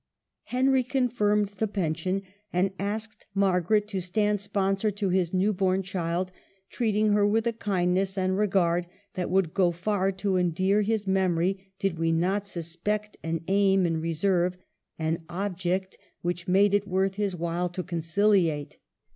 Henry 0.45 0.81
confirmed 0.81 1.49
the 1.49 1.67
pension, 1.67 2.23
and 2.51 2.71
asked 2.79 3.27
Margaret 3.35 3.87
to 3.89 4.01
stand 4.01 4.41
sponsor 4.41 4.89
to 4.89 5.09
his 5.09 5.29
nev^ 5.29 5.55
born 5.55 5.83
child, 5.83 6.31
treating 6.71 7.09
her 7.13 7.27
with 7.27 7.45
a 7.45 7.53
kindness 7.53 8.17
and 8.17 8.35
regard 8.35 8.87
that 9.13 9.29
would 9.29 9.53
go 9.53 9.69
far 9.71 10.11
to 10.13 10.37
endear 10.37 10.81
his 10.81 11.05
memory 11.05 11.71
did 11.77 11.99
we 11.99 12.11
not 12.11 12.47
suspect 12.47 13.17
an 13.21 13.43
aim 13.47 13.85
in 13.85 14.01
reserve, 14.01 14.57
an 14.97 15.21
object 15.29 15.99
which 16.23 16.45
THE 16.45 16.49
END. 16.49 16.55
301 16.71 16.71
made 16.71 16.73
it 16.73 16.87
worth 16.87 17.15
his 17.17 17.35
while 17.35 17.69
to 17.69 17.83
concihate. 17.83 18.77